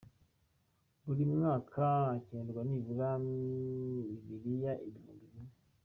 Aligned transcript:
Buri 1.05 1.23
mwaka 1.33 1.83
hakenerwa 2.09 2.61
nibura 2.69 3.09
Bibiliya 3.21 4.73
ibihumbi 4.87 5.25
bine. 5.33 5.51